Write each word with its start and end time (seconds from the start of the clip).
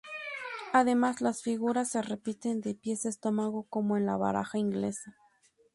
Además, 0.73 1.21
las 1.21 1.43
figuras 1.43 1.89
se 1.89 2.01
repiten 2.01 2.59
de 2.61 2.73
pies 2.73 3.05
a 3.05 3.09
estómago 3.09 3.67
como 3.69 3.97
en 3.97 4.07
la 4.07 4.17
baraja 4.17 4.57
Inglesa. 4.57 5.15